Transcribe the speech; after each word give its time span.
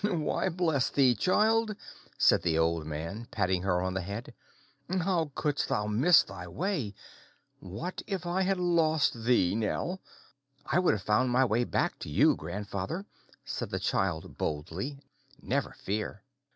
"Why, 0.03 0.49
bless 0.49 0.89
thee, 0.89 1.13
child," 1.13 1.75
said 2.17 2.41
the 2.41 2.57
old 2.57 2.87
man, 2.87 3.27
patting 3.29 3.61
her 3.61 3.83
on 3.83 3.93
the 3.93 4.01
head, 4.01 4.33
"how 4.89 5.31
couldst 5.35 5.69
thou 5.69 5.85
miss 5.85 6.23
thy 6.23 6.47
way? 6.47 6.95
What 7.59 8.01
if 8.07 8.25
I 8.25 8.41
had 8.41 8.57
lost 8.59 9.25
thee, 9.25 9.53
Nell!" 9.53 10.01
"I 10.65 10.79
would 10.79 10.95
have 10.95 11.03
found 11.03 11.29
my 11.29 11.45
way 11.45 11.65
back 11.65 11.99
to 11.99 12.09
you, 12.09 12.35
grandfather," 12.35 13.05
said 13.45 13.69
the 13.69 13.77
child 13.79 14.39
boldly. 14.39 14.97
"Never 15.39 15.73
fear." 15.77 16.23